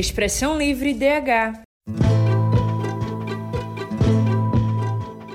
[0.00, 1.60] Expressão Livre DH.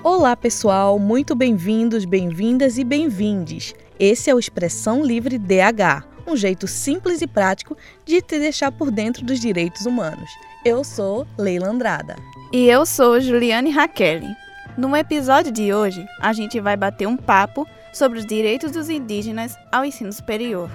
[0.04, 3.75] Olá, pessoal, muito bem-vindos, bem-vindas e bem-vindes.
[3.99, 8.89] Esse é o Expressão Livre DH, um jeito simples e prático de te deixar por
[8.89, 10.31] dentro dos direitos humanos.
[10.66, 12.16] Eu sou Leila Andrada.
[12.52, 14.21] E eu sou Juliane Raquel.
[14.75, 19.55] No episódio de hoje, a gente vai bater um papo sobre os direitos dos indígenas
[19.71, 20.71] ao ensino superior.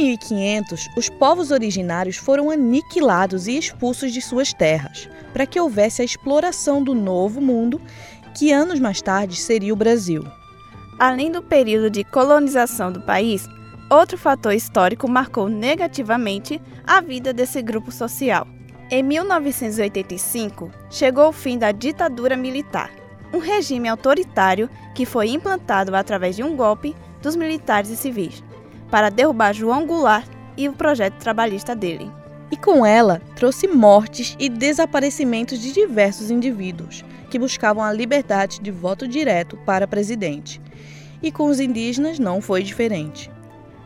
[0.00, 6.04] 1500, os povos originários foram aniquilados e expulsos de suas terras, para que houvesse a
[6.04, 7.80] exploração do novo mundo,
[8.34, 10.24] que anos mais tarde seria o Brasil.
[10.98, 13.46] Além do período de colonização do país,
[13.90, 18.46] outro fator histórico marcou negativamente a vida desse grupo social.
[18.90, 22.90] Em 1985, chegou o fim da ditadura militar,
[23.32, 28.42] um regime autoritário que foi implantado através de um golpe dos militares e civis,
[28.90, 32.10] para derrubar João Goulart e o projeto trabalhista dele.
[32.50, 38.70] E com ela trouxe mortes e desaparecimentos de diversos indivíduos que buscavam a liberdade de
[38.70, 40.60] voto direto para presidente.
[41.22, 43.30] E com os indígenas não foi diferente.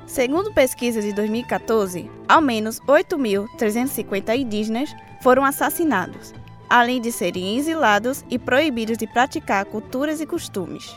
[0.07, 6.35] Segundo pesquisas de 2014, ao menos 8.350 indígenas foram assassinados,
[6.69, 10.95] além de serem exilados e proibidos de praticar culturas e costumes.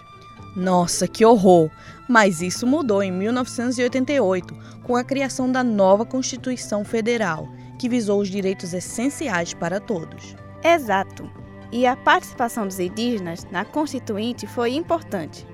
[0.56, 1.70] Nossa, que horror!
[2.08, 8.30] Mas isso mudou em 1988, com a criação da nova Constituição Federal, que visou os
[8.30, 10.36] direitos essenciais para todos.
[10.64, 11.30] Exato.
[11.72, 15.46] E a participação dos indígenas na Constituinte foi importante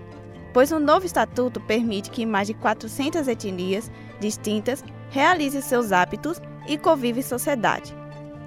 [0.54, 6.78] pois o novo estatuto permite que mais de 400 etnias distintas realizem seus hábitos e
[6.78, 7.94] convivem em sociedade.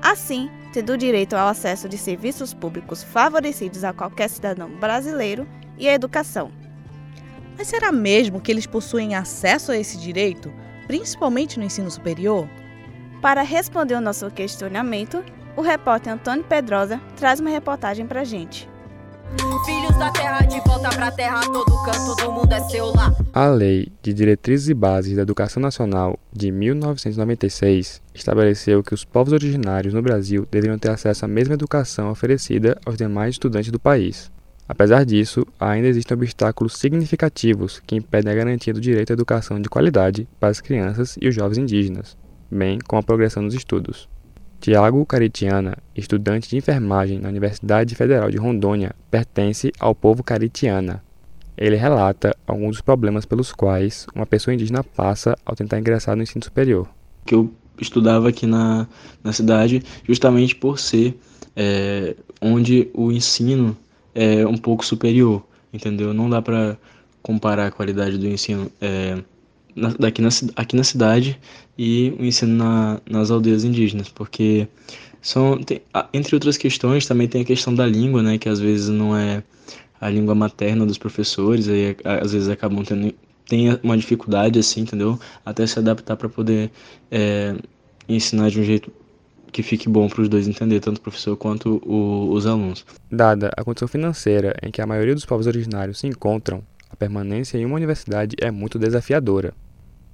[0.01, 5.47] Assim, tendo direito ao acesso de serviços públicos favorecidos a qualquer cidadão brasileiro
[5.77, 6.51] e à educação.
[7.57, 10.53] Mas será mesmo que eles possuem acesso a esse direito,
[10.87, 12.49] principalmente no ensino superior?
[13.23, 15.25] Para responder o nosso questionamento,
[15.57, 18.69] o repórter Antônio Pedrosa traz uma reportagem para a gente.
[19.65, 23.13] Filhos da terra de volta pra terra, todo canto do mundo é seu lá.
[23.33, 29.33] A Lei de Diretrizes e Bases da Educação Nacional de 1996 estabeleceu que os povos
[29.33, 34.31] originários no Brasil deveriam ter acesso à mesma educação oferecida aos demais estudantes do país.
[34.69, 39.69] Apesar disso, ainda existem obstáculos significativos que impedem a garantia do direito à educação de
[39.69, 42.17] qualidade para as crianças e os jovens indígenas,
[42.51, 44.09] bem como a progressão nos estudos.
[44.61, 51.05] Tiago Caritiana, estudante de enfermagem na Universidade Federal de Rondônia, pertence ao povo caritiana.
[51.57, 56.23] Ele relata alguns dos problemas pelos quais uma pessoa indígena passa ao tentar ingressar no
[56.23, 56.89] ensino superior.
[57.25, 58.89] Que eu estudava aqui na,
[59.23, 61.17] na cidade justamente por ser
[61.55, 63.77] é, onde o ensino
[64.17, 66.15] é um pouco superior, entendeu?
[66.15, 66.79] Não dá para
[67.23, 69.19] comparar a qualidade do ensino é,
[69.75, 71.39] na, daqui na, aqui na cidade
[71.77, 74.67] e o ensino na, nas aldeias indígenas, porque
[75.21, 75.83] são, tem,
[76.15, 79.43] entre outras questões, também tem a questão da língua, né, que às vezes não é
[80.01, 83.15] a língua materna dos professores, aí às vezes acabam tendo
[83.49, 85.21] tem uma dificuldade assim, entendeu?
[85.45, 86.69] Até se adaptar para poder
[87.11, 87.55] é,
[88.09, 88.91] ensinar de um jeito
[89.57, 92.85] que fique bom para os dois entender, tanto o professor quanto o, os alunos.
[93.11, 97.57] Dada a condição financeira em que a maioria dos povos originários se encontram, a permanência
[97.57, 99.55] em uma universidade é muito desafiadora.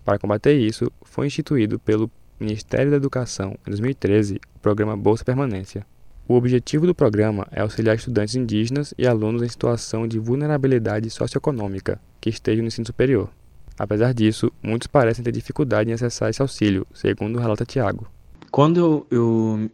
[0.04, 2.08] Para combater isso, foi instituído pelo
[2.38, 5.84] Ministério da Educação, em 2013, o programa Bolsa Permanência.
[6.28, 12.00] O objetivo do programa é auxiliar estudantes indígenas e alunos em situação de vulnerabilidade socioeconômica
[12.20, 13.28] que estejam no ensino superior.
[13.76, 18.06] Apesar disso, muitos parecem ter dificuldade em acessar esse auxílio, segundo relata Tiago.
[18.52, 19.70] Quando eu, eu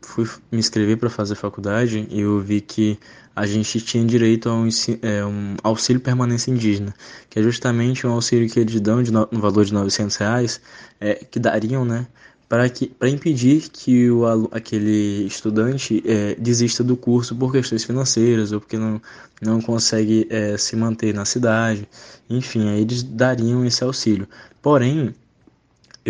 [0.00, 2.96] fui me inscrever para fazer faculdade, eu vi que
[3.34, 4.68] a gente tinha direito a um,
[5.02, 6.94] é, um, auxílio permanência indígena,
[7.28, 10.60] que é justamente um auxílio que eles dão de no, no valor de 900 reais,
[11.00, 12.06] é, que dariam, né,
[12.48, 18.78] para impedir que o, aquele estudante é, desista do curso por questões financeiras ou porque
[18.78, 19.02] não,
[19.42, 21.88] não consegue é, se manter na cidade.
[22.28, 24.28] Enfim, aí eles dariam esse auxílio.
[24.62, 25.14] Porém,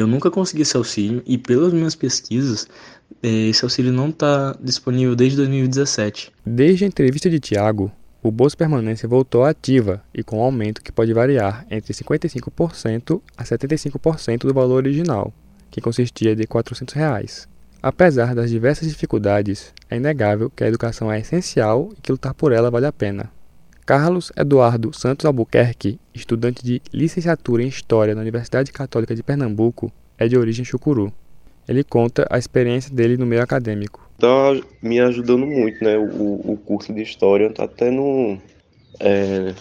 [0.00, 2.66] eu nunca consegui esse auxílio e pelas minhas pesquisas
[3.22, 6.32] é, esse auxílio não está disponível desde 2017.
[6.44, 7.92] Desde a entrevista de Tiago,
[8.22, 13.44] o Bolsa Permanência voltou ativa e com um aumento que pode variar entre 55% a
[13.44, 15.32] 75% do valor original,
[15.70, 17.48] que consistia de 400 reais.
[17.82, 22.52] Apesar das diversas dificuldades, é inegável que a educação é essencial e que lutar por
[22.52, 23.30] ela vale a pena.
[23.90, 30.28] Carlos Eduardo Santos Albuquerque, estudante de licenciatura em História na Universidade Católica de Pernambuco, é
[30.28, 31.12] de origem chucuru.
[31.66, 34.08] Ele conta a experiência dele no meio acadêmico.
[34.14, 35.98] Está me ajudando muito, né?
[35.98, 38.38] O, o curso de História está até no,
[39.00, 39.56] é,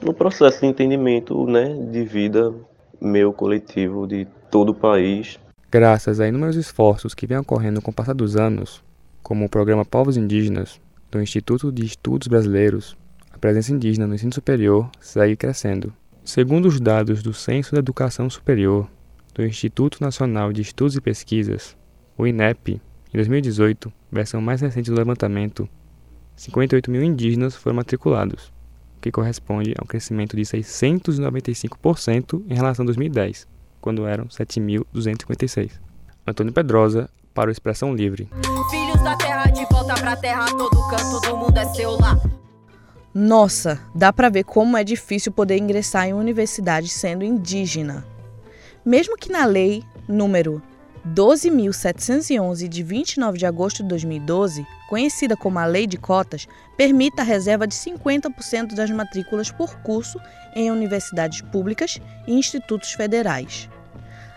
[0.00, 2.54] no processo de entendimento né, de vida
[3.00, 5.40] meu coletivo de todo o país.
[5.72, 8.80] Graças a inúmeros esforços que vêm ocorrendo com o passar dos anos,
[9.24, 10.80] como o programa Povos Indígenas,
[11.10, 12.96] do Instituto de Estudos Brasileiros,
[13.42, 15.92] presença indígena no ensino superior segue crescendo.
[16.24, 18.88] Segundo os dados do Censo da Educação Superior,
[19.34, 21.76] do Instituto Nacional de Estudos e Pesquisas,
[22.16, 22.80] o INEP, em
[23.12, 25.68] 2018, versão mais recente do levantamento,
[26.36, 28.52] 58 mil indígenas foram matriculados,
[28.96, 33.48] o que corresponde a um crescimento de 695% em relação a 2010,
[33.80, 35.80] quando eram 7.256.
[36.24, 38.28] Antônio Pedrosa, para o Expressão Livre.
[38.70, 42.20] Filhos da terra de volta pra terra, todo canto do mundo é seu lar.
[43.14, 48.06] Nossa, dá para ver como é difícil poder ingressar em universidade sendo indígena.
[48.82, 50.62] Mesmo que na lei número
[51.06, 57.24] 12.711 de 29 de agosto de 2012, conhecida como a Lei de Cotas, permita a
[57.24, 60.18] reserva de 50% das matrículas por curso
[60.54, 63.68] em universidades públicas e institutos federais.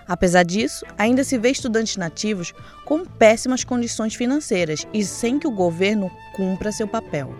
[0.06, 5.52] Apesar disso, ainda se vê estudantes nativos com péssimas condições financeiras e sem que o
[5.52, 7.34] governo cumpra seu papel.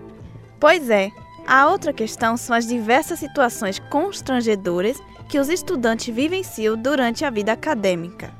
[0.58, 1.10] Pois é,
[1.46, 7.52] a outra questão são as diversas situações constrangedoras que os estudantes vivenciam durante a vida
[7.52, 8.32] acadêmica.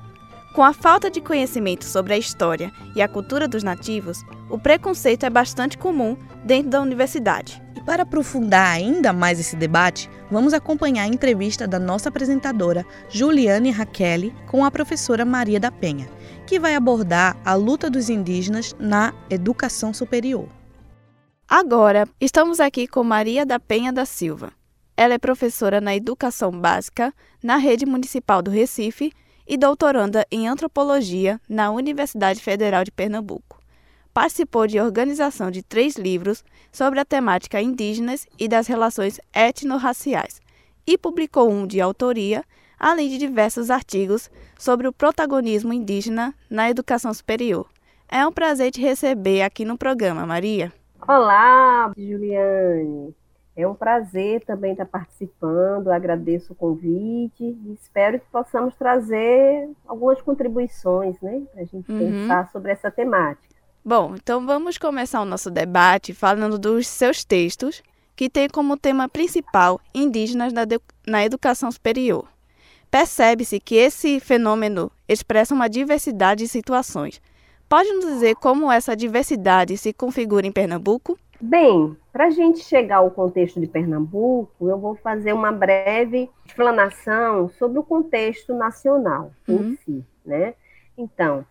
[0.55, 5.26] Com a falta de conhecimento sobre a história e a cultura dos nativos, o preconceito
[5.26, 7.62] é bastante comum dentro da universidade.
[7.76, 13.70] E para aprofundar ainda mais esse debate, vamos acompanhar a entrevista da nossa apresentadora Juliane
[13.70, 16.08] Raquel com a professora Maria da Penha,
[16.47, 20.49] que vai abordar a luta dos indígenas na educação superior.
[21.48, 24.52] Agora, estamos aqui com Maria da Penha da Silva.
[24.96, 29.12] Ela é professora na educação básica na Rede Municipal do Recife
[29.46, 33.60] e doutoranda em antropologia na Universidade Federal de Pernambuco.
[34.12, 40.40] Participou de organização de três livros sobre a temática indígenas e das relações etnorraciais
[40.84, 42.44] e publicou um de autoria,
[42.76, 44.28] além de diversos artigos
[44.58, 47.69] sobre o protagonismo indígena na educação superior.
[48.08, 50.72] É um prazer te receber aqui no programa, Maria.
[51.08, 53.14] Olá, Juliane.
[53.56, 60.20] É um prazer também estar participando, agradeço o convite e espero que possamos trazer algumas
[60.20, 61.99] contribuições, né, para a gente uhum.
[61.99, 63.55] pensar sobre essa temática.
[63.85, 67.82] Bom, então vamos começar o nosso debate falando dos seus textos,
[68.17, 70.62] que têm como tema principal indígenas na,
[71.06, 72.26] na educação superior.
[72.91, 77.20] Percebe-se que esse fenômeno expressa uma diversidade de situações.
[77.68, 81.18] Pode nos dizer como essa diversidade se configura em Pernambuco?
[81.40, 87.48] Bem, para a gente chegar ao contexto de Pernambuco, eu vou fazer uma breve explanação
[87.48, 89.56] sobre o contexto nacional uhum.
[89.56, 90.54] em si, né?
[90.96, 91.44] Então,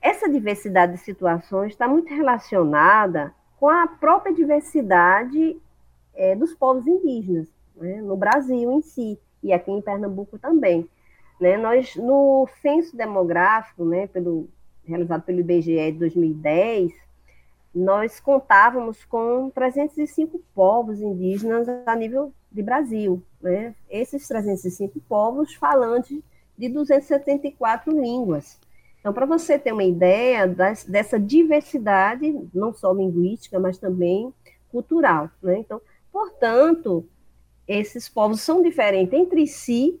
[0.00, 5.56] essa diversidade de situações está muito relacionada com a própria diversidade
[6.14, 8.02] é, dos povos indígenas, né?
[8.02, 10.86] no Brasil em si, e aqui em Pernambuco também.
[11.40, 11.56] Né?
[11.56, 14.48] Nós, no censo demográfico, né, pelo,
[14.84, 16.92] realizado pelo IBGE de 2010,
[17.74, 23.22] nós contávamos com 305 povos indígenas a nível de Brasil.
[23.40, 23.74] Né?
[23.88, 26.20] Esses 305 povos falantes
[26.56, 28.58] de 274 línguas.
[29.00, 34.32] Então, para você ter uma ideia das, dessa diversidade, não só linguística, mas também
[34.70, 35.28] cultural.
[35.42, 35.58] Né?
[35.58, 35.80] Então,
[36.12, 37.04] portanto,
[37.66, 40.00] esses povos são diferentes entre si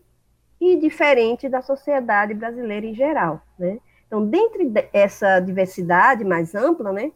[0.60, 3.42] e diferentes da sociedade brasileira em geral.
[3.58, 3.80] Né?
[4.12, 7.12] Então, dentro dessa diversidade mais ampla, né,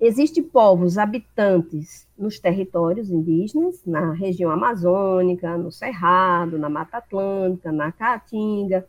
[0.00, 7.90] Existem povos habitantes nos territórios indígenas, na região amazônica, no Cerrado, na Mata Atlântica, na
[7.90, 8.86] Caatinga,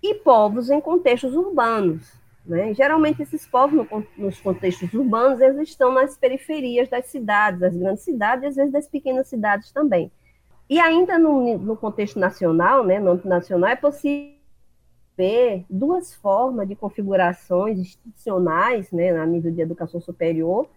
[0.00, 2.12] e povos em contextos urbanos.
[2.44, 2.72] Né?
[2.74, 8.04] Geralmente, esses povos, no, nos contextos urbanos, eles estão nas periferias das cidades, das grandes
[8.04, 10.12] cidades, e às vezes das pequenas cidades também.
[10.70, 14.35] E ainda no, no contexto nacional, né, no nacional, é possível
[15.16, 20.68] ver duas formas de configurações institucionais, né, a nível de educação superior,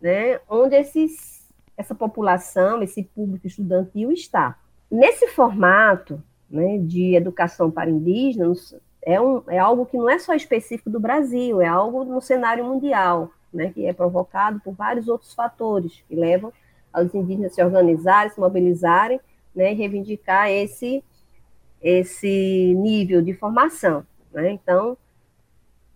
[0.00, 4.58] né, onde esses, essa população, esse público estudantil está.
[4.90, 10.34] Nesse formato né, de educação para indígenas, é, um, é algo que não é só
[10.34, 15.32] específico do Brasil, é algo no cenário mundial, né, que é provocado por vários outros
[15.32, 16.52] fatores que levam
[16.92, 19.20] aos indígenas se organizarem, se mobilizarem
[19.54, 21.02] né, e reivindicar esse
[21.82, 24.06] esse nível de formação.
[24.32, 24.52] Né?
[24.52, 24.96] Então,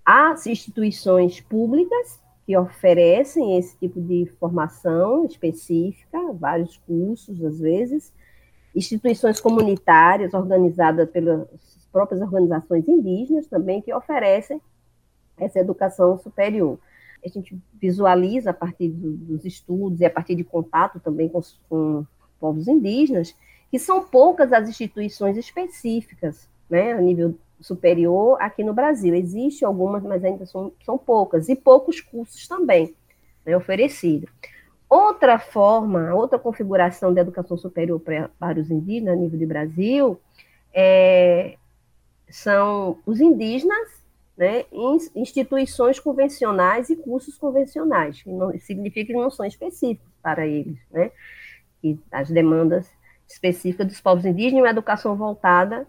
[0.05, 8.13] as instituições públicas que oferecem esse tipo de formação específica, vários cursos, às vezes,
[8.75, 11.47] instituições comunitárias organizadas pelas
[11.93, 14.61] próprias organizações indígenas também, que oferecem
[15.39, 16.79] essa educação superior.
[17.25, 21.41] A gente visualiza a partir do, dos estudos e a partir de contato também com,
[21.69, 22.07] com
[22.39, 23.35] povos indígenas,
[23.71, 29.15] que são poucas as instituições específicas, né, a nível superior aqui no Brasil.
[29.15, 32.95] Existem algumas, mas ainda são, são poucas, e poucos cursos também
[33.45, 34.29] né, oferecidos.
[34.89, 40.21] Outra forma, outra configuração da educação superior para os indígenas a nível de Brasil
[40.75, 41.57] é,
[42.29, 44.01] são os indígenas
[44.37, 50.47] né, em instituições convencionais e cursos convencionais, que não, significa que não são específicos para
[50.47, 51.13] eles, né,
[51.85, 52.91] e as demandas
[53.31, 55.87] específicas dos povos indígenas e uma educação voltada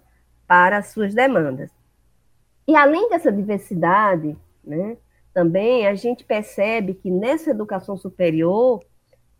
[0.48, 1.72] para as suas demandas.
[2.68, 4.98] E além dessa diversidade, né,
[5.34, 8.84] também a gente percebe que nessa educação superior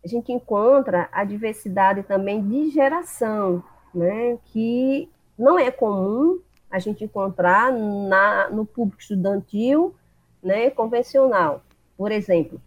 [0.04, 3.62] a gente encontra a diversidade também de geração,
[3.94, 6.40] né, que não é comum
[6.70, 9.94] a gente encontrar na, no público estudantil
[10.42, 11.62] né, convencional.
[11.96, 12.60] Por exemplo,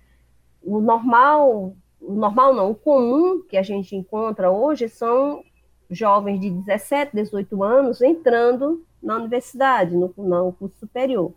[0.63, 1.75] o normal,
[2.07, 5.43] normal não, o comum que a gente encontra hoje são
[5.89, 11.33] jovens de 17, 18 anos entrando na universidade, no, no curso superior.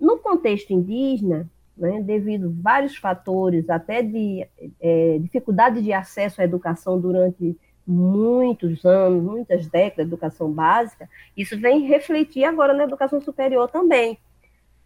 [0.00, 4.46] No contexto indígena, né, devido a vários fatores, até de
[4.80, 7.56] é, dificuldade de acesso à educação durante
[7.86, 14.18] muitos anos, muitas décadas educação básica, isso vem refletir agora na educação superior também.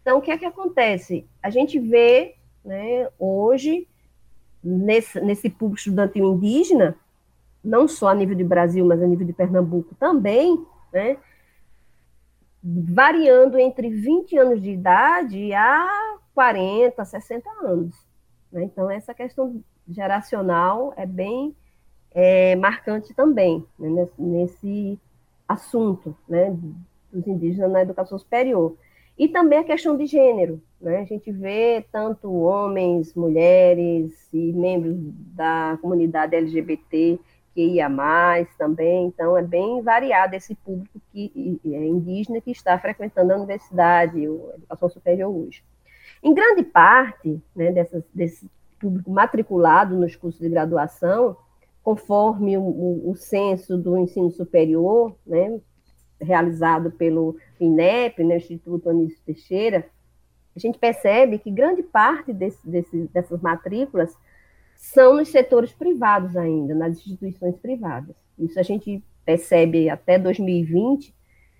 [0.01, 1.25] Então, o que é que acontece?
[1.41, 3.87] A gente vê, né, hoje,
[4.63, 6.95] nesse, nesse público estudantil indígena,
[7.63, 11.17] não só a nível de Brasil, mas a nível de Pernambuco também, né,
[12.63, 17.95] variando entre 20 anos de idade a 40, 60 anos.
[18.51, 18.63] Né?
[18.63, 21.55] Então, essa questão geracional é bem
[22.11, 24.07] é, marcante também né?
[24.17, 24.99] nesse,
[25.45, 26.55] assunto né?
[27.11, 28.77] dos indígenas na educação superior.
[29.17, 30.61] E também a questão de gênero.
[30.81, 30.99] Né?
[30.99, 34.95] A gente vê tanto homens, mulheres e membros
[35.35, 37.19] da comunidade LGBT
[37.53, 42.79] que ia mais também, então é bem variado esse público que é indígena que está
[42.79, 45.63] frequentando a universidade, a educação superior hoje.
[46.23, 51.37] Em grande parte né, dessas, desse público matriculado nos cursos de graduação,
[51.83, 55.59] conforme o, o, o censo do ensino superior, né,
[56.23, 59.85] realizado pelo INEP, né, Instituto Anísio Teixeira,
[60.55, 64.15] a gente percebe que grande parte desse, desse, dessas matrículas
[64.75, 68.15] são nos setores privados ainda, nas instituições privadas.
[68.37, 71.13] Isso a gente percebe até 2020,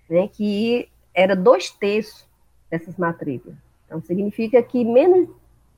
[0.08, 2.28] né, que era dois terços
[2.70, 3.56] dessas matrículas.
[3.86, 5.28] Então, significa que menos,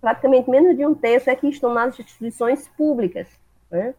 [0.00, 3.28] praticamente menos de um terço é que estão nas instituições públicas.
[3.70, 3.94] Né?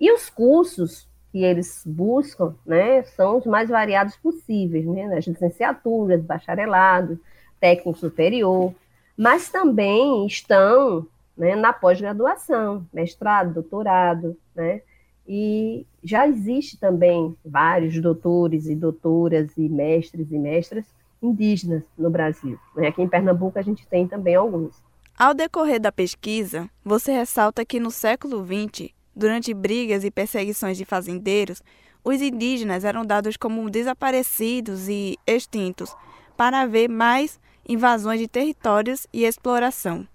[0.00, 6.22] E os cursos que eles buscam né, são os mais variados possíveis, né, nas licenciaturas,
[6.22, 7.20] bacharelado,
[7.60, 8.74] técnico superior,
[9.16, 11.06] mas também estão
[11.36, 14.80] né, na pós-graduação, mestrado, doutorado, né,
[15.26, 20.86] e já existe também vários doutores e doutoras e mestres e mestras
[21.22, 22.58] indígenas no Brasil.
[22.74, 22.88] Né?
[22.88, 24.82] Aqui em Pernambuco a gente tem também alguns.
[25.18, 30.84] Ao decorrer da pesquisa, você ressalta que no século XX, durante brigas e perseguições de
[30.84, 31.60] fazendeiros,
[32.04, 35.94] os indígenas eram dados como desaparecidos e extintos,
[36.36, 40.06] para haver mais invasões de territórios e exploração.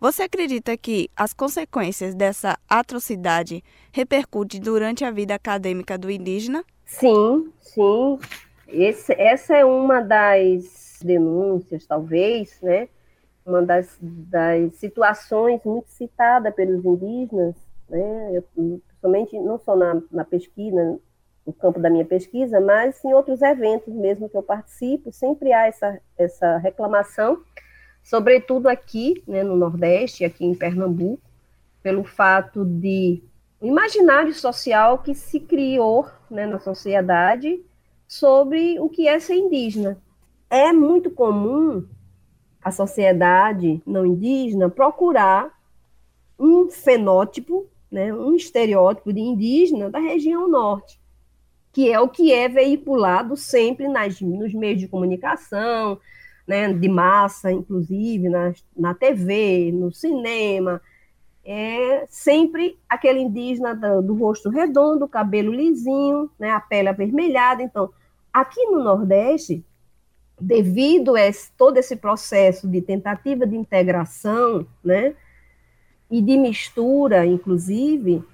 [0.00, 3.62] Você acredita que as consequências dessa atrocidade
[3.92, 6.64] repercutem durante a vida acadêmica do indígena?
[6.84, 8.18] Sim, sim.
[8.66, 12.88] Esse, essa é uma das denúncias, talvez, né?
[13.46, 17.56] uma das, das situações muito citada pelos indígenas,
[17.88, 18.30] né?
[18.32, 20.98] Eu, somente não só na, na pesquisa,
[21.46, 25.66] no campo da minha pesquisa, mas em outros eventos mesmo que eu participo, sempre há
[25.66, 27.42] essa, essa reclamação,
[28.02, 31.22] sobretudo aqui né, no Nordeste, aqui em Pernambuco,
[31.82, 33.22] pelo fato de
[33.60, 37.64] o imaginário social que se criou né, na sociedade
[38.06, 39.98] sobre o que é ser indígena.
[40.48, 41.86] É muito comum
[42.62, 45.50] a sociedade não indígena procurar
[46.38, 51.00] um fenótipo, né, um estereótipo de indígena da região norte,
[51.72, 55.98] que é o que é veiculado sempre nas, nos meios de comunicação,
[56.46, 60.80] né, de massa, inclusive na, na TV, no cinema,
[61.44, 67.62] é sempre aquele indígena do, do, rosto redondo, cabelo lisinho, né, a pele avermelhada.
[67.62, 67.90] Então,
[68.32, 69.64] aqui no Nordeste,
[70.38, 75.14] devido a esse, todo esse processo de tentativa de integração, né,
[76.10, 78.24] e de mistura, inclusive,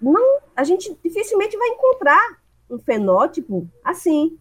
[0.00, 2.38] não, a gente dificilmente vai encontrar
[2.70, 4.38] um fenótipo assim,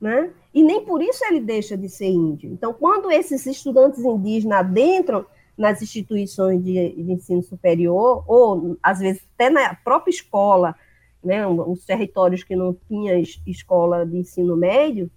[0.00, 0.30] né?
[0.52, 2.50] E nem por isso ele deixa de ser índio.
[2.50, 5.24] Então, quando esses estudantes indígenas adentram
[5.56, 10.74] nas instituições de, de ensino superior, ou às vezes até na própria escola,
[11.22, 15.10] né, os territórios que não tinham escola de ensino médio,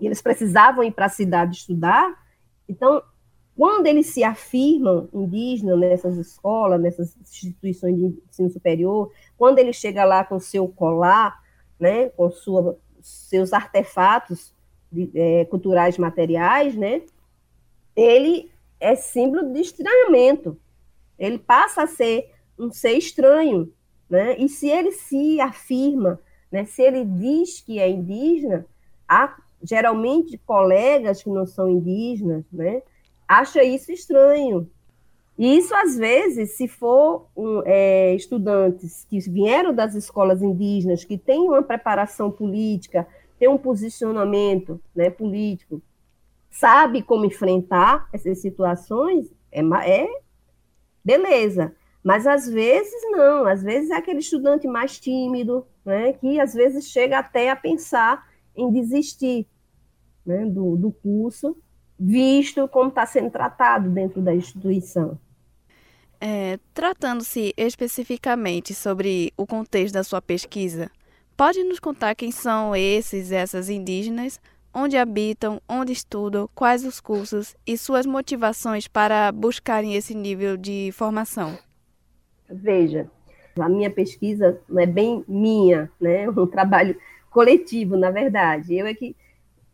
[0.00, 2.12] e eles precisavam ir para a cidade estudar.
[2.68, 3.02] Então,
[3.56, 10.04] quando eles se afirmam indígenas nessas escolas, nessas instituições de ensino superior, quando ele chega
[10.04, 11.42] lá com seu colar,
[11.80, 14.54] né, com sua, seus artefatos
[14.92, 17.02] de, é, culturais materiais, né,
[17.94, 20.58] ele é símbolo de estranhamento.
[21.18, 23.72] Ele passa a ser um ser estranho,
[24.08, 24.36] né?
[24.38, 26.20] E se ele se afirma,
[26.52, 28.66] né, se ele diz que é indígena,
[29.08, 32.82] há geralmente colegas que não são indígenas, né,
[33.28, 34.68] acha isso estranho.
[35.38, 41.18] E isso, às vezes, se for um, é, estudantes que vieram das escolas indígenas, que
[41.18, 43.06] têm uma preparação política,
[43.38, 45.82] têm um posicionamento né, político,
[46.50, 50.08] sabe como enfrentar essas situações, é, é
[51.04, 51.74] beleza.
[52.02, 56.88] Mas às vezes não, às vezes é aquele estudante mais tímido, né, que às vezes
[56.88, 59.46] chega até a pensar em desistir
[60.24, 61.56] né, do, do curso,
[61.98, 65.18] visto como está sendo tratado dentro da instituição.
[66.20, 70.90] É, Tratando-se especificamente sobre o contexto da sua pesquisa,
[71.36, 74.40] pode nos contar quem são esses essas indígenas,
[74.72, 80.90] onde habitam, onde estudam, quais os cursos e suas motivações para buscarem esse nível de
[80.92, 81.58] formação?
[82.48, 83.10] Veja,
[83.58, 86.24] a minha pesquisa não é bem minha, né?
[86.24, 86.96] É um trabalho
[87.30, 88.74] coletivo, na verdade.
[88.74, 89.16] Eu é que,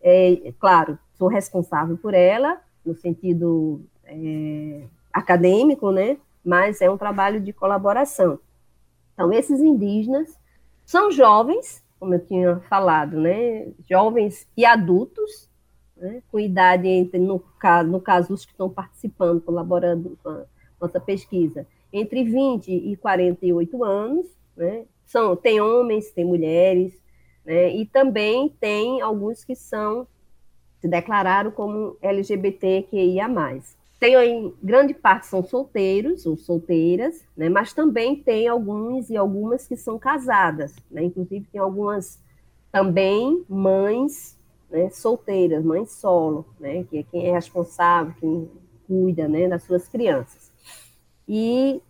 [0.00, 6.16] é, claro, sou responsável por ela, no sentido é, acadêmico, né?
[6.44, 8.40] Mas é um trabalho de colaboração.
[9.14, 10.36] Então, esses indígenas
[10.84, 13.68] são jovens, como eu tinha falado, né?
[13.88, 15.48] Jovens e adultos,
[15.96, 16.20] né?
[16.28, 20.44] com idade entre, no caso, no caso, os que estão participando, colaborando com a
[20.80, 24.26] nossa pesquisa, entre 20 e 48 anos,
[24.56, 24.86] né?
[25.06, 27.00] São, tem homens, tem mulheres,
[27.44, 27.72] né?
[27.72, 30.08] E também tem alguns que são
[30.82, 33.30] se declararam como LGBTQIA+.
[34.00, 37.48] Tem em grande parte são solteiros ou solteiras, né?
[37.48, 41.04] Mas também tem alguns e algumas que são casadas, né?
[41.04, 42.20] Inclusive tem algumas
[42.72, 44.36] também mães
[44.68, 48.50] né, solteiras, mães solo, né, que é quem é responsável, quem
[48.86, 50.50] cuida né, das suas crianças.
[51.28, 51.80] E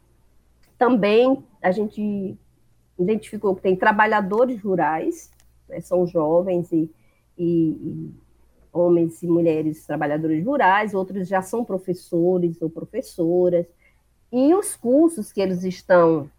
[0.76, 2.36] também a gente
[2.98, 5.30] identificou que tem trabalhadores rurais,
[5.68, 6.90] né, são jovens e,
[7.38, 8.10] e, e,
[8.72, 13.66] homens e mulheres trabalhadores rurais, outros já são professores ou professoras,
[14.32, 16.30] e os cursos que eles estão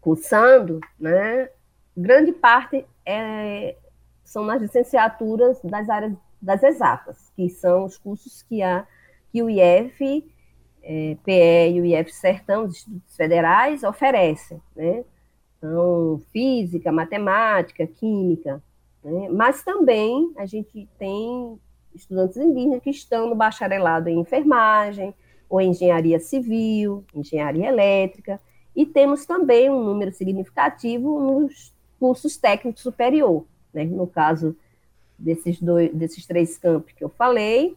[0.00, 1.48] cursando, né,
[1.96, 3.76] grande parte é,
[4.22, 8.86] são nas licenciaturas das áreas das exatas, que são os cursos que, a,
[9.32, 10.30] que o IF
[10.82, 15.02] é, PE e o IF Sertão, os institutos federais, oferecem, né?
[15.56, 18.62] Então, física, matemática, química,
[19.04, 19.28] né?
[19.28, 21.58] mas também a gente tem
[21.94, 25.14] estudantes indígenas que estão no bacharelado em enfermagem,
[25.48, 28.40] ou engenharia civil, engenharia elétrica,
[28.74, 33.84] e temos também um número significativo nos cursos técnicos superior, né?
[33.84, 34.56] no caso
[35.18, 37.76] desses, dois, desses três campos que eu falei,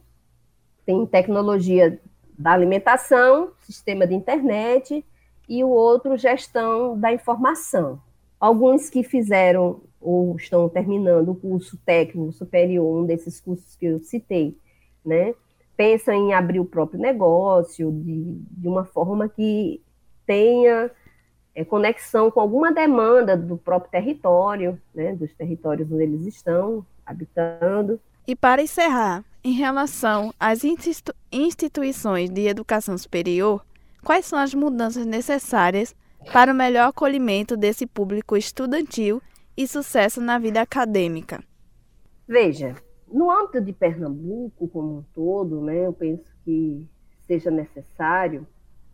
[0.85, 1.99] tem tecnologia
[2.37, 5.05] da alimentação, sistema de internet,
[5.47, 8.01] e o outro, gestão da informação.
[8.39, 13.99] Alguns que fizeram ou estão terminando o curso técnico superior, um desses cursos que eu
[13.99, 14.57] citei,
[15.03, 15.35] né,
[15.75, 19.81] pensam em abrir o próprio negócio de, de uma forma que
[20.25, 20.89] tenha
[21.53, 27.99] é, conexão com alguma demanda do próprio território, né, dos territórios onde eles estão habitando.
[28.25, 30.61] E para encerrar, em relação às
[31.31, 33.61] instituições de educação superior,
[34.05, 35.93] quais são as mudanças necessárias
[36.31, 39.21] para o melhor acolhimento desse público estudantil
[39.57, 41.43] e sucesso na vida acadêmica?
[42.27, 42.75] Veja,
[43.07, 46.85] no âmbito de Pernambuco como um todo, né, eu penso que
[47.25, 48.45] seja necessário,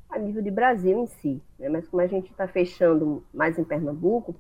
[0.10, 3.64] a nível de Brasil em si, né, mas como a gente está fechando mais em
[3.64, 4.36] Pernambuco,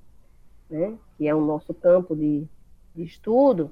[0.70, 2.48] né, que é o nosso campo de,
[2.96, 3.72] de estudo,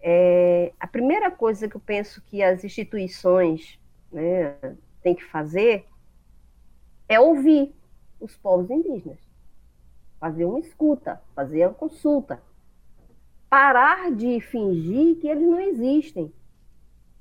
[0.00, 3.78] é, a primeira coisa que eu penso que as instituições
[4.12, 4.54] né,
[5.02, 5.86] têm que fazer
[7.08, 7.74] é ouvir
[8.20, 9.18] os povos indígenas,
[10.18, 12.40] fazer uma escuta, fazer uma consulta,
[13.48, 16.32] parar de fingir que eles não existem,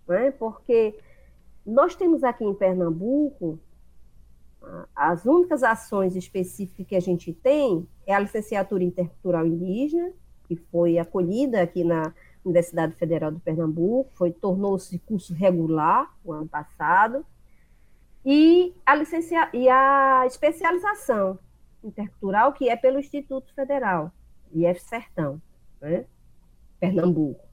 [0.08, 0.32] né?
[0.32, 0.98] porque
[1.66, 3.60] nós temos aqui em Pernambuco
[4.96, 10.12] as únicas ações específicas que a gente tem é a licenciatura intercultural indígena,
[10.48, 16.48] que foi acolhida aqui na Universidade Federal do Pernambuco, foi tornou-se curso regular o ano
[16.48, 17.26] passado,
[18.24, 21.38] e a licencia e a especialização
[21.88, 24.12] intercultural, que é pelo Instituto Federal,
[24.54, 25.42] IF Sertão,
[25.82, 26.06] né?
[26.80, 27.44] Pernambuco.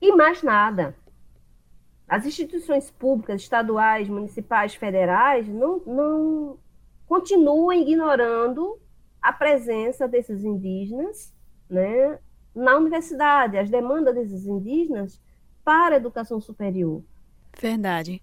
[0.00, 0.94] E mais nada.
[2.08, 6.58] As instituições públicas, estaduais, municipais, federais, não, não
[7.06, 8.80] continuam ignorando
[9.20, 11.32] a presença desses indígenas
[11.68, 12.18] né,
[12.54, 15.20] na universidade, as demandas desses indígenas
[15.64, 17.02] para a educação superior.
[17.60, 18.20] Verdade.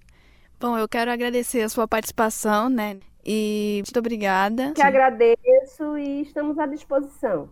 [0.60, 2.98] Bom, eu quero agradecer a sua participação, né?
[3.24, 4.72] E muito obrigada.
[4.72, 7.48] Que agradeço e estamos à disposição.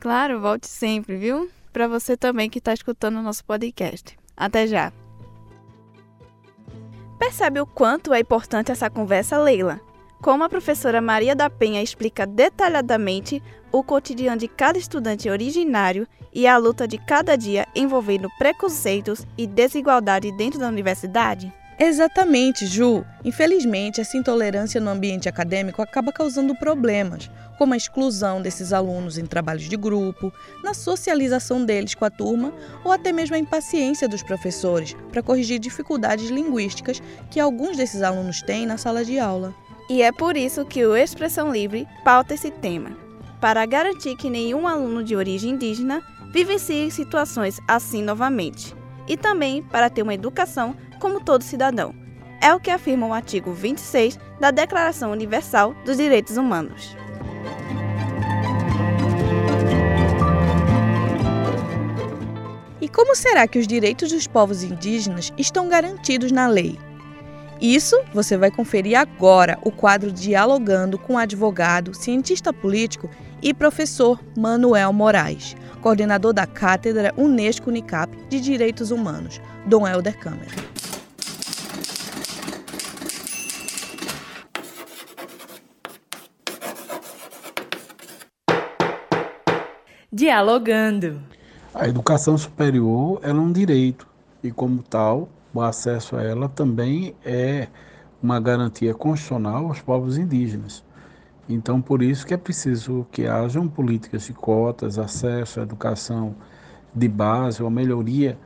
[0.00, 1.48] Claro, volte sempre, viu?
[1.72, 4.18] Para você também que está escutando o nosso podcast.
[4.36, 4.92] Até já.
[7.20, 9.80] Percebe o quanto é importante essa conversa, Leila?
[10.20, 16.48] Como a professora Maria da Penha explica detalhadamente o cotidiano de cada estudante originário e
[16.48, 21.59] a luta de cada dia envolvendo preconceitos e desigualdade dentro da universidade?
[21.82, 23.06] Exatamente, Ju.
[23.24, 29.24] Infelizmente, essa intolerância no ambiente acadêmico acaba causando problemas, como a exclusão desses alunos em
[29.24, 30.30] trabalhos de grupo,
[30.62, 32.52] na socialização deles com a turma
[32.84, 38.42] ou até mesmo a impaciência dos professores para corrigir dificuldades linguísticas que alguns desses alunos
[38.42, 39.54] têm na sala de aula.
[39.88, 42.90] E é por isso que o Expressão Livre pauta esse tema,
[43.40, 48.78] para garantir que nenhum aluno de origem indígena vivencie situações assim novamente,
[49.10, 51.92] e também para ter uma educação como todo cidadão.
[52.40, 56.96] É o que afirma o artigo 26 da Declaração Universal dos Direitos Humanos.
[62.80, 66.78] E como será que os direitos dos povos indígenas estão garantidos na lei?
[67.60, 73.10] Isso você vai conferir agora o quadro Dialogando com o advogado, cientista político
[73.42, 80.50] e professor Manuel Moraes, coordenador da Cátedra Unesco Unicap de Direitos Humanos, Dom Helder Câmara.
[90.12, 91.22] Dialogando.
[91.72, 94.06] A educação superior é um direito
[94.42, 97.68] e, como tal, o acesso a ela também é
[98.22, 100.84] uma garantia constitucional aos povos indígenas.
[101.48, 106.34] Então, por isso que é preciso que hajam políticas de cotas, acesso à educação
[106.94, 108.38] de base, uma melhoria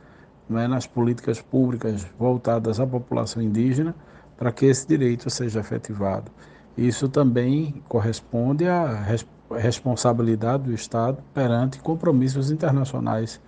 [0.49, 3.95] é, nas políticas públicas voltadas à população indígena,
[4.37, 6.31] para que esse direito seja efetivado.
[6.77, 9.05] Isso também corresponde à
[9.51, 13.39] responsabilidade do Estado perante compromissos internacionais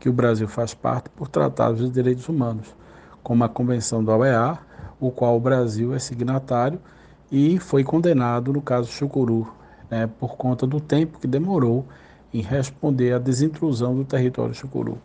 [0.00, 2.74] que o Brasil faz parte por tratados de direitos humanos,
[3.22, 4.58] como a Convenção da OEA,
[5.00, 6.80] o qual o Brasil é signatário
[7.30, 9.52] e foi condenado no caso Chucuru,
[9.90, 11.84] né, por conta do tempo que demorou
[12.32, 14.98] em responder à desintrusão do território Chucuru.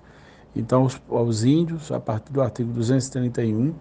[0.56, 3.74] Então, os, os índios, a partir do artigo 231,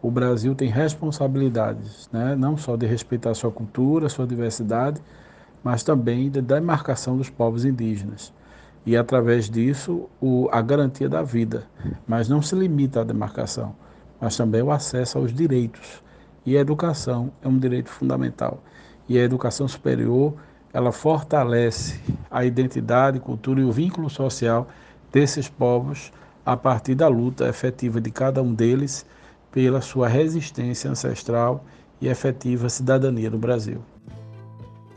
[0.00, 5.00] o Brasil tem responsabilidades, né, não só de respeitar sua cultura, sua diversidade,
[5.62, 8.32] mas também da demarcação dos povos indígenas.
[8.86, 11.64] E através disso, o, a garantia da vida.
[12.06, 13.74] Mas não se limita à demarcação,
[14.20, 16.03] mas também o acesso aos direitos.
[16.46, 18.62] E a educação é um direito fundamental.
[19.08, 20.34] E a educação superior,
[20.72, 24.68] ela fortalece a identidade, cultura e o vínculo social
[25.12, 26.12] desses povos
[26.44, 29.06] a partir da luta efetiva de cada um deles
[29.50, 31.64] pela sua resistência ancestral
[32.00, 33.80] e efetiva cidadania no Brasil.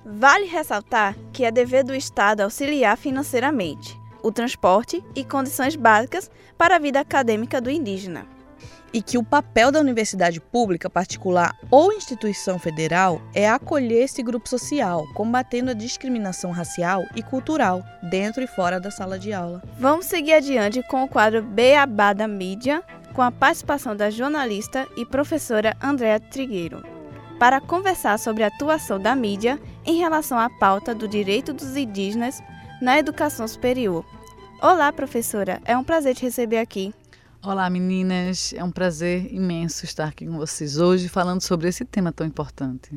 [0.05, 6.75] Vale ressaltar que é dever do Estado auxiliar financeiramente o transporte e condições básicas para
[6.75, 8.25] a vida acadêmica do indígena.
[8.93, 14.47] E que o papel da universidade pública, particular ou instituição federal é acolher esse grupo
[14.47, 19.61] social, combatendo a discriminação racial e cultural dentro e fora da sala de aula.
[19.79, 22.81] Vamos seguir adiante com o quadro Beabá da Mídia,
[23.13, 26.97] com a participação da jornalista e professora Andréa Trigueiro
[27.37, 32.41] para conversar sobre a atuação da mídia em relação à pauta do direito dos indígenas
[32.81, 34.05] na educação superior.
[34.61, 36.93] Olá, professora, é um prazer te receber aqui.
[37.43, 42.11] Olá, meninas, é um prazer imenso estar aqui com vocês hoje falando sobre esse tema
[42.11, 42.89] tão importante.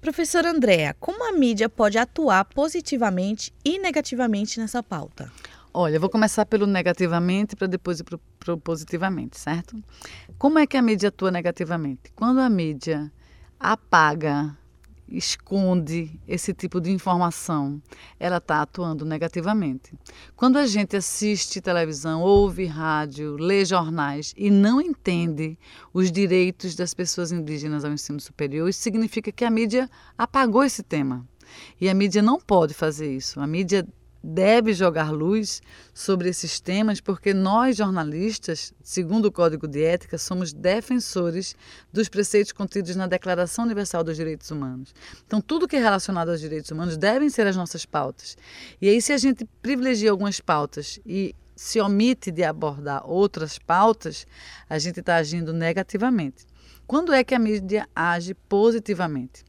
[0.00, 5.30] Professora Andréa, como a mídia pode atuar positivamente e negativamente nessa pauta?
[5.72, 9.80] Olha, vou começar pelo negativamente para depois ir para o positivamente, certo?
[10.36, 12.12] Como é que a mídia atua negativamente?
[12.16, 13.10] Quando a mídia
[13.60, 14.58] apaga,
[15.08, 17.80] esconde esse tipo de informação,
[18.18, 19.92] ela está atuando negativamente.
[20.34, 25.58] Quando a gente assiste televisão, ouve rádio, lê jornais e não entende
[25.92, 30.82] os direitos das pessoas indígenas ao ensino superior, isso significa que a mídia apagou esse
[30.82, 31.26] tema.
[31.80, 33.40] E a mídia não pode fazer isso.
[33.40, 33.86] A mídia
[34.22, 35.62] deve jogar luz
[35.94, 41.54] sobre esses temas, porque nós, jornalistas, segundo o Código de Ética, somos defensores
[41.92, 44.94] dos preceitos contidos na Declaração Universal dos Direitos Humanos.
[45.26, 48.36] Então, tudo que é relacionado aos direitos humanos devem ser as nossas pautas.
[48.80, 54.26] E aí, se a gente privilegia algumas pautas e se omite de abordar outras pautas,
[54.68, 56.44] a gente está agindo negativamente.
[56.86, 59.44] Quando é que a mídia age positivamente?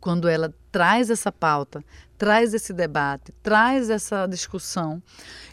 [0.00, 1.84] Quando ela traz essa pauta,
[2.20, 5.02] traz esse debate, traz essa discussão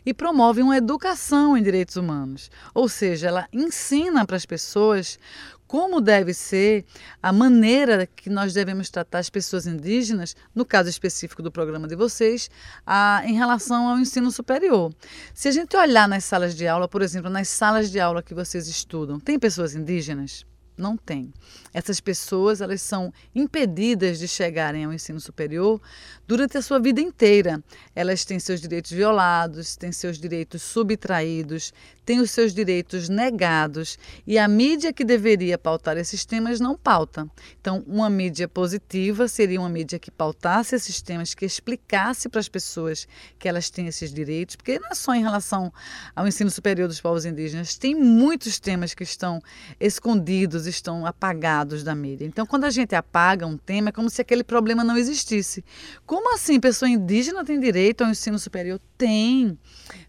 [0.05, 2.51] e promove uma educação em direitos humanos.
[2.73, 5.17] Ou seja, ela ensina para as pessoas
[5.65, 6.83] como deve ser
[7.23, 11.95] a maneira que nós devemos tratar as pessoas indígenas, no caso específico do programa de
[11.95, 12.49] vocês,
[12.85, 14.93] a, em relação ao ensino superior.
[15.33, 18.33] Se a gente olhar nas salas de aula, por exemplo, nas salas de aula que
[18.33, 20.45] vocês estudam, tem pessoas indígenas?
[20.77, 21.33] Não tem.
[21.73, 25.81] Essas pessoas elas são impedidas de chegarem ao ensino superior
[26.27, 27.63] durante a sua vida inteira.
[27.95, 31.73] Elas têm seus direitos violados, têm seus direitos subtraídos,
[32.05, 37.27] têm os seus direitos negados e a mídia que deveria pautar esses temas não pauta.
[37.59, 42.47] Então, uma mídia positiva seria uma mídia que pautasse esses temas, que explicasse para as
[42.47, 43.07] pessoas
[43.39, 45.73] que elas têm esses direitos, porque não é só em relação
[46.15, 49.41] ao ensino superior dos povos indígenas, tem muitos temas que estão
[49.79, 52.25] escondidos, estão apagados da mídia.
[52.25, 55.63] Então, quando a gente apaga um tema, é como se aquele problema não existisse.
[56.05, 58.79] Como assim pessoa indígena tem direito ao ensino superior?
[58.97, 59.57] Tem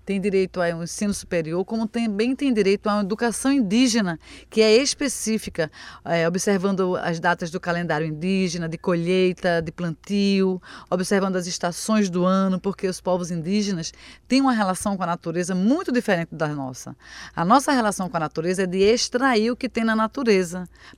[0.08, 4.18] tem direito ao ensino superior, como também tem direito a uma educação indígena,
[4.48, 5.70] que é específica,
[6.02, 12.24] é, observando as datas do calendário indígena, de colheita, de plantio, observando as estações do
[12.24, 13.92] ano, porque os povos indígenas
[14.26, 16.96] têm uma relação com a natureza muito diferente da nossa.
[17.36, 20.47] A nossa relação com a natureza é de extrair o que tem na natureza,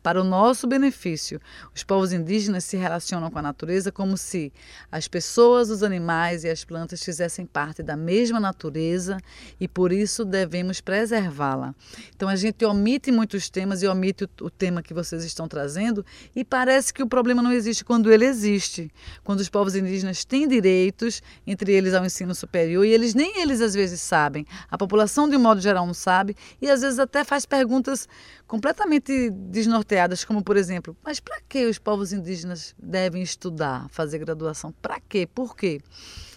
[0.03, 1.41] para o nosso benefício.
[1.75, 4.53] Os povos indígenas se relacionam com a natureza como se
[4.91, 9.19] as pessoas, os animais e as plantas fizessem parte da mesma natureza natureza
[9.61, 11.75] e por isso devemos preservá-la.
[12.15, 16.45] Então a gente omite muitos temas e omite o tema que vocês estão trazendo e
[16.45, 18.91] parece que o problema não existe quando ele existe.
[19.25, 23.61] Quando os povos indígenas têm direitos, entre eles ao ensino superior, e eles nem eles
[23.61, 24.47] às vezes sabem.
[24.71, 28.09] A população de um modo geral não sabe e às vezes até faz perguntas
[28.51, 34.73] completamente desnorteadas, como por exemplo, mas para que os povos indígenas devem estudar, fazer graduação?
[34.83, 35.25] Para quê?
[35.25, 35.81] Por quê?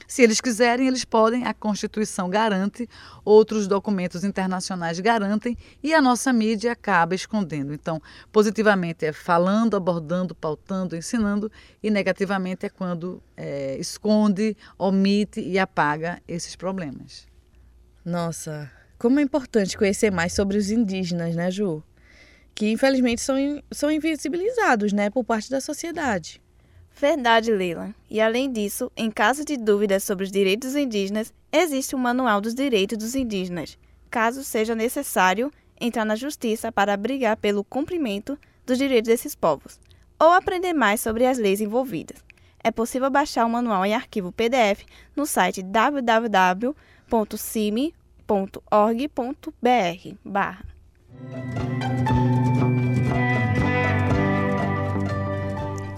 [0.07, 2.87] Se eles quiserem, eles podem, a Constituição garante,
[3.25, 7.73] outros documentos internacionais garantem e a nossa mídia acaba escondendo.
[7.73, 7.99] Então,
[8.31, 16.21] positivamente é falando, abordando, pautando, ensinando, e negativamente é quando é, esconde, omite e apaga
[16.27, 17.25] esses problemas.
[18.05, 21.83] Nossa, como é importante conhecer mais sobre os indígenas, né, Ju?
[22.55, 23.35] Que infelizmente são,
[23.71, 26.41] são invisibilizados, né, por parte da sociedade.
[26.95, 27.93] Verdade, Leila.
[28.09, 32.53] E além disso, em caso de dúvidas sobre os direitos indígenas, existe o Manual dos
[32.53, 33.77] Direitos dos Indígenas,
[34.09, 39.79] caso seja necessário entrar na justiça para brigar pelo cumprimento dos direitos desses povos,
[40.19, 42.23] ou aprender mais sobre as leis envolvidas.
[42.63, 44.85] É possível baixar o manual em arquivo PDF
[45.15, 46.73] no site www.cime.org.br.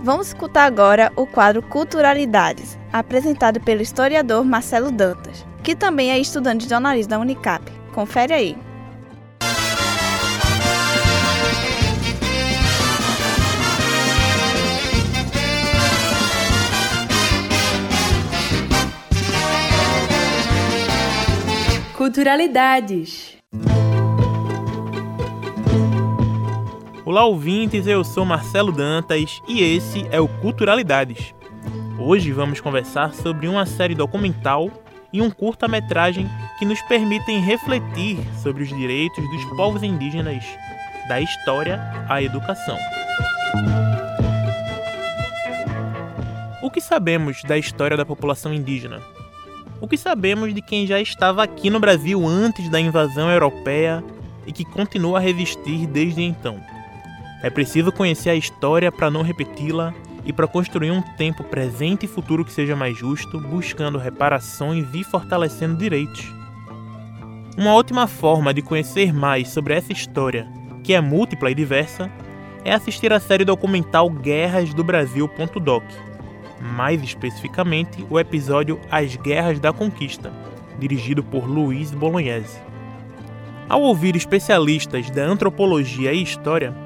[0.05, 6.65] Vamos escutar agora o quadro Culturalidades, apresentado pelo historiador Marcelo Dantas, que também é estudante
[6.65, 7.71] de jornalismo da Unicap.
[7.91, 8.57] Confere aí.
[21.97, 23.34] Culturalidades.
[27.05, 31.35] Olá ouvintes, eu sou Marcelo Dantas e esse é o Culturalidades.
[31.99, 34.71] Hoje vamos conversar sobre uma série documental
[35.13, 40.43] e um curta-metragem que nos permitem refletir sobre os direitos dos povos indígenas,
[41.07, 42.77] da história à educação.
[46.63, 48.99] O que sabemos da história da população indígena?
[49.79, 54.03] O que sabemos de quem já estava aqui no Brasil antes da invasão europeia
[54.47, 56.59] e que continua a resistir desde então?
[57.45, 59.93] É preciso conhecer a história para não repeti-la
[60.25, 65.03] e para construir um tempo presente e futuro que seja mais justo, buscando reparações e
[65.03, 66.25] fortalecendo direitos.
[67.55, 70.51] Uma ótima forma de conhecer mais sobre essa história,
[70.83, 72.09] que é múltipla e diversa,
[72.63, 75.83] é assistir a série documental Guerras do Brasil.doc,
[76.59, 80.33] mais especificamente o episódio As Guerras da Conquista,
[80.79, 82.59] dirigido por Luiz Bolognese.
[83.69, 86.84] Ao ouvir especialistas da antropologia e história,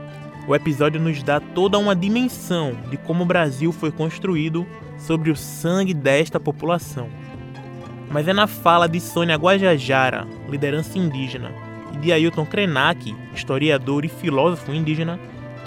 [0.50, 4.66] o episódio nos dá toda uma dimensão de como o Brasil foi construído
[4.98, 7.08] sobre o sangue desta população.
[8.10, 11.52] mas é na fala de Sônia Guajajara, liderança indígena,
[11.94, 15.20] e de Ailton Krenak, historiador e filósofo indígena,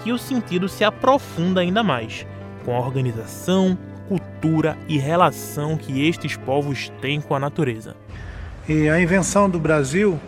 [0.03, 2.27] que o sentido se aprofunda ainda mais,
[2.65, 7.95] com a organização, cultura e relação que estes povos têm com a natureza.
[8.69, 10.19] E a invenção do Brasil,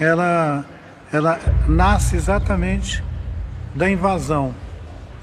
[0.00, 0.64] ela,
[1.12, 3.06] ela nasce exatamente
[3.74, 4.54] da invasão,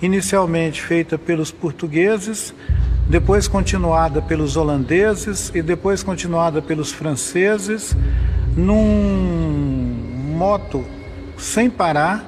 [0.01, 2.53] inicialmente feita pelos portugueses,
[3.07, 7.95] depois continuada pelos holandeses e depois continuada pelos franceses,
[8.55, 10.83] num moto
[11.37, 12.25] sem parar,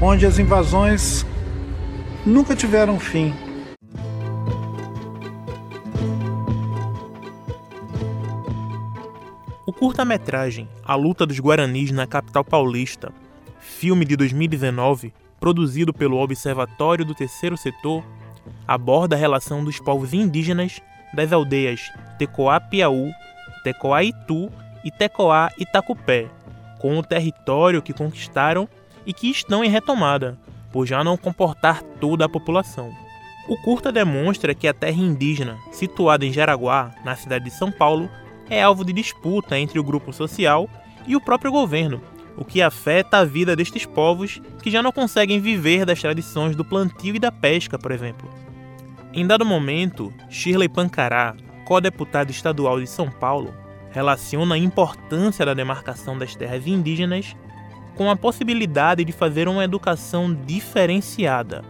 [0.00, 1.26] onde as invasões
[2.24, 3.34] nunca tiveram fim.
[9.66, 13.12] O curta-metragem A Luta dos Guaranis na Capital Paulista,
[13.58, 18.04] filme de 2019, produzido pelo Observatório do Terceiro Setor,
[18.66, 20.80] aborda a relação dos povos indígenas
[21.12, 21.80] das aldeias
[22.18, 23.12] Tecoá-Piauí,
[23.64, 24.50] Tecoá-Itu
[24.84, 26.28] e Tecoá-Itacupé,
[26.78, 28.68] com o território que conquistaram
[29.04, 30.38] e que estão em retomada,
[30.72, 32.92] por já não comportar toda a população.
[33.48, 38.10] O curta demonstra que a terra indígena, situada em Jaraguá, na cidade de São Paulo,
[38.50, 40.68] é alvo de disputa entre o grupo social
[41.06, 42.00] e o próprio governo,
[42.36, 46.64] o que afeta a vida destes povos que já não conseguem viver das tradições do
[46.64, 48.28] plantio e da pesca, por exemplo.
[49.12, 53.54] Em dado momento, Shirley Pancará, co-deputada estadual de São Paulo,
[53.90, 57.34] relaciona a importância da demarcação das terras indígenas
[57.94, 61.64] com a possibilidade de fazer uma educação diferenciada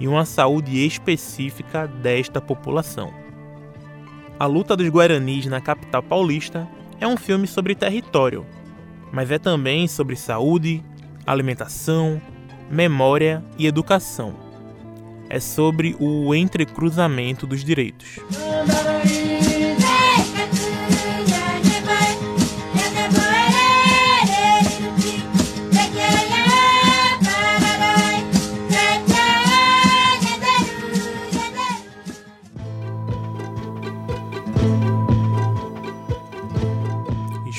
[0.00, 3.12] e uma saúde específica desta população.
[4.38, 6.66] A luta dos Guaranis na capital paulista
[6.98, 8.46] é um filme sobre território,
[9.12, 10.82] mas é também sobre saúde,
[11.26, 12.20] alimentação,
[12.70, 14.46] memória e educação
[15.28, 18.18] é sobre o entrecruzamento dos direitos.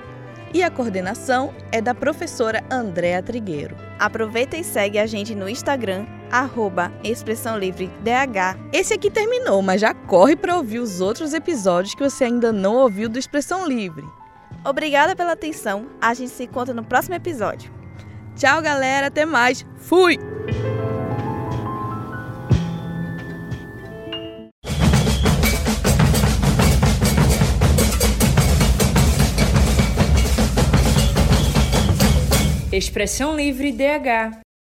[0.55, 3.77] e a coordenação é da professora Andréa Trigueiro.
[3.99, 8.57] Aproveita e segue a gente no Instagram, arroba Expressão Livre DH.
[8.73, 12.77] Esse aqui terminou, mas já corre para ouvir os outros episódios que você ainda não
[12.77, 14.05] ouviu do Expressão Livre.
[14.65, 17.84] Obrigada pela atenção, a gente se encontra no próximo episódio.
[18.37, 19.65] Tchau, galera, até mais.
[19.77, 20.19] Fui!
[32.73, 34.44] Expressão Livre DH